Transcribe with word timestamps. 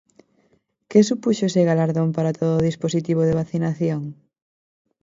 Que 0.89 1.07
supuxo 1.09 1.43
ese 1.49 1.61
galardón 1.69 2.09
para 2.15 2.35
todo 2.39 2.53
o 2.57 2.65
dispositivo 2.69 3.21
de 3.25 3.37
vacinación? 3.41 4.01